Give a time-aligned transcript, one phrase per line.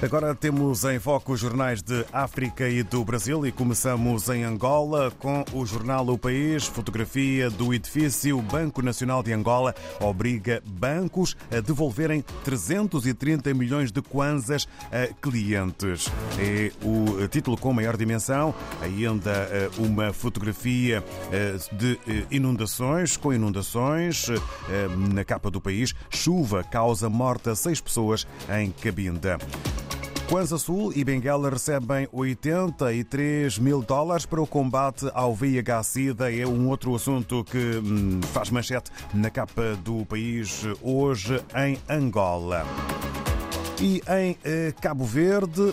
[0.00, 5.10] Agora temos em foco os jornais de África e do Brasil e começamos em Angola
[5.18, 6.66] com o jornal O País.
[6.66, 14.68] Fotografia do edifício Banco Nacional de Angola obriga bancos a devolverem 330 milhões de kwanzas
[14.92, 16.08] a clientes.
[16.38, 18.54] É o título com maior dimensão.
[18.80, 21.02] Ainda eh, uma fotografia
[21.32, 24.26] eh, de eh, inundações, com inundações
[25.12, 25.92] na capa do país.
[26.08, 29.38] Chuva causa morte a seis pessoas em Cabinda.
[30.28, 36.30] Kwanza Sul e Benguela recebem 83 mil dólares para o combate ao VIH-Sida.
[36.30, 42.66] É um outro assunto que hum, faz manchete na capa do país hoje em Angola.
[43.80, 45.72] E em eh, Cabo Verde,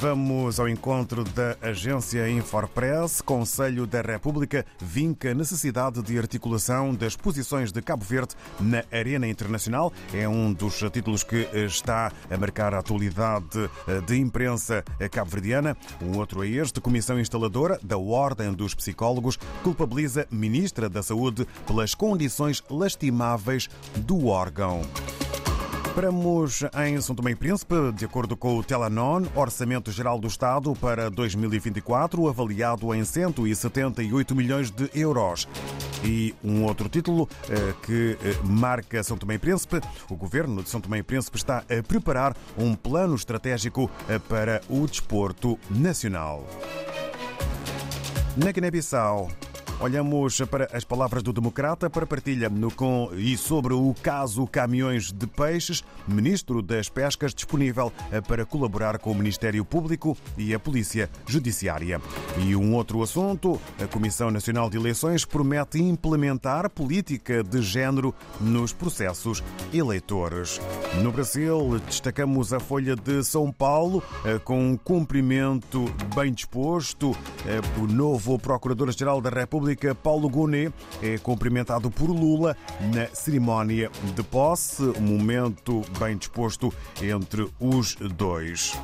[0.00, 3.22] Vamos ao encontro da agência Infopress.
[3.22, 9.26] Conselho da República vinca a necessidade de articulação das posições de Cabo Verde na arena
[9.26, 9.92] internacional.
[10.12, 13.70] É um dos títulos que está a marcar a atualidade
[14.06, 15.76] de imprensa cabo-verdiana.
[16.02, 16.80] Um outro é este.
[16.80, 24.82] Comissão instaladora da Ordem dos Psicólogos culpabiliza Ministra da Saúde pelas condições lastimáveis do órgão.
[25.94, 30.74] Paramos em São Tomé e Príncipe, de acordo com o Telanon, Orçamento Geral do Estado
[30.74, 35.46] para 2024 avaliado em 178 milhões de euros.
[36.02, 40.68] E um outro título eh, que eh, marca São Tomé e Príncipe, o governo de
[40.68, 46.44] São Tomé e Príncipe está a preparar um plano estratégico eh, para o desporto nacional.
[48.36, 49.30] Na Guiné-Bissau,
[49.80, 55.12] Olhamos para as palavras do Democrata para partilha no com e sobre o caso Caminhões
[55.12, 57.92] de Peixes, Ministro das Pescas disponível
[58.26, 62.00] para colaborar com o Ministério Público e a Polícia Judiciária.
[62.38, 68.72] E um outro assunto, a Comissão Nacional de Eleições promete implementar política de género nos
[68.72, 70.60] processos eleitores.
[71.02, 77.14] No Brasil, destacamos a Folha de São Paulo eh, com um cumprimento bem disposto.
[77.44, 82.54] Eh, o novo Procurador-Geral da República República, Paulo Gonet, é cumprimentado por Lula
[82.94, 88.74] na cerimónia de posse, um momento bem disposto entre os dois.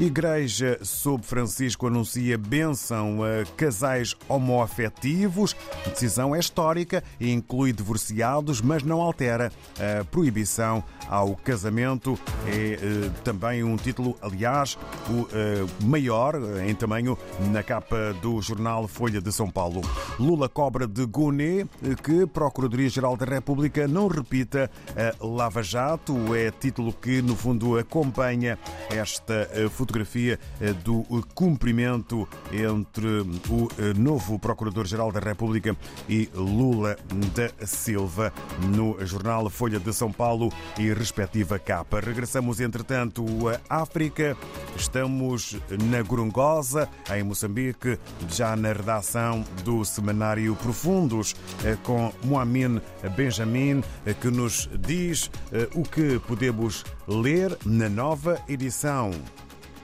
[0.00, 5.56] Igreja sob Francisco anuncia bênção a casais homoafetivos.
[5.84, 12.16] A decisão é histórica e inclui divorciados, mas não altera a proibição ao casamento.
[12.46, 14.78] É eh, também um título, aliás,
[15.10, 17.18] o eh, maior em tamanho
[17.50, 19.80] na capa do jornal Folha de São Paulo.
[20.16, 21.68] Lula cobra de Gonet
[22.04, 26.36] que Procuradoria-Geral da República não repita a Lava Jato.
[26.36, 28.56] É título que, no fundo, acompanha
[28.90, 31.02] esta fotografia fotografia eh, do
[31.34, 35.74] cumprimento entre o eh, novo Procurador-Geral da República
[36.06, 36.96] e Lula
[37.34, 38.30] da Silva
[38.76, 42.00] no jornal Folha de São Paulo e respectiva capa.
[42.00, 43.24] Regressamos, entretanto,
[43.68, 44.36] à África.
[44.76, 45.56] Estamos
[45.88, 47.98] na Gorongosa, em Moçambique,
[48.28, 51.34] já na redação do semanário Profundos,
[51.64, 52.80] eh, com Moamin
[53.16, 53.82] Benjamin,
[54.20, 55.30] que nos diz
[55.74, 59.10] o que podemos ler na nova edição.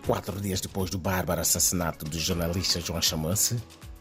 [0.06, 3.56] Quatro dias depois do bárbaro assassinato do jornalista João Chamanse,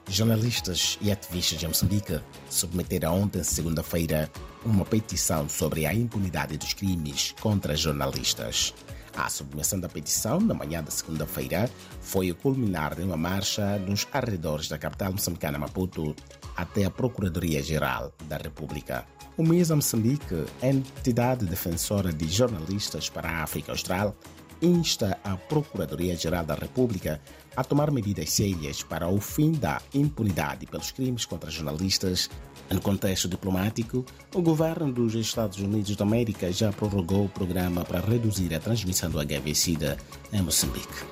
[0.10, 2.20] jornalistas e ativistas de Moçambique
[2.50, 4.30] submeteram ontem, segunda-feira,
[4.66, 8.74] uma petição sobre a impunidade dos crimes contra jornalistas.
[9.16, 11.70] A submissão da petição, na manhã da segunda-feira,
[12.02, 16.14] foi o culminar de uma marcha nos arredores da capital moçambicana Maputo
[16.54, 19.06] até a Procuradoria-Geral da República.
[19.38, 24.16] O MISA Moçambique, entidade defensora de jornalistas para a África Austral,
[24.64, 27.22] insta a Procuradoria-Geral da República
[27.56, 32.30] a tomar medidas sérias para o fim da impunidade pelos crimes contra jornalistas.
[32.72, 38.00] No contexto diplomático, o governo dos Estados Unidos da América já prorrogou o programa para
[38.00, 39.98] reduzir a transmissão do HIV-Sida
[40.32, 41.04] em Moçambique.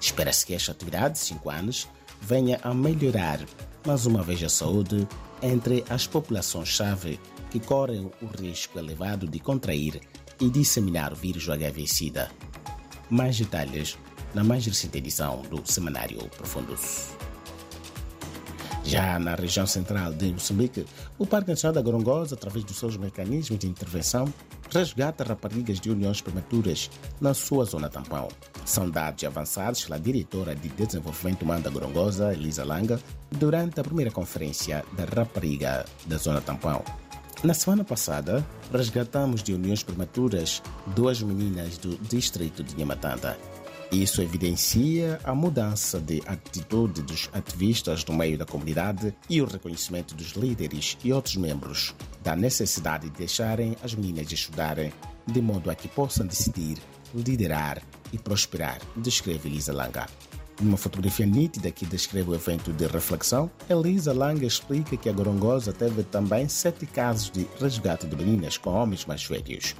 [0.00, 1.88] Espera-se que esta atividade de cinco anos
[2.20, 3.40] venha a melhorar
[3.86, 5.06] mais uma vez a saúde
[5.40, 10.00] entre as populações-chave que correm o risco elevado de contrair
[10.40, 12.30] e disseminar o vírus HIV-Sida.
[13.08, 13.96] Mais detalhes
[14.34, 17.10] na mais recente edição do Semanário Profundos.
[18.84, 20.84] Já na região central de Moçambique,
[21.18, 24.32] o Parque Nacional da Gorongosa, através dos seus mecanismos de intervenção,
[24.70, 28.28] resgata raparigas de uniões prematuras na sua zona tampão.
[28.64, 33.00] São dados avançados pela diretora de Desenvolvimento Humano da Gorongosa, Elisa Langa,
[33.30, 36.84] durante a primeira conferência da rapariga da zona tampão.
[37.44, 40.62] Na semana passada, resgatamos de uniões prematuras
[40.94, 43.38] duas meninas do distrito de Nhamatanda.
[43.92, 50.14] Isso evidencia a mudança de atitude dos ativistas no meio da comunidade e o reconhecimento
[50.14, 51.94] dos líderes e outros membros
[52.24, 54.92] da necessidade de deixarem as meninas estudarem
[55.26, 56.78] de modo a que possam decidir,
[57.14, 60.06] liderar e prosperar, descreve Elisa Langa.
[60.60, 65.72] Numa fotografia nítida que descreve o evento de reflexão, Elisa Langa explica que a Gorongosa
[65.72, 69.76] teve também sete casos de resgate de meninas com homens mais velhos.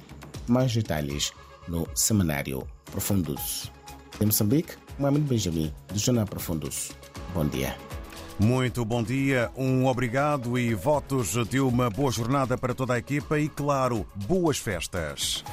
[0.47, 1.33] Mais detalhes
[1.67, 3.71] no semanário Profundus.
[4.19, 6.91] De Moçambique, Mohamed Benjamin, do Jornal Profundus.
[7.33, 7.75] Bom dia.
[8.39, 13.39] Muito bom dia, um obrigado e votos de uma boa jornada para toda a equipa
[13.39, 15.43] e, claro, boas festas.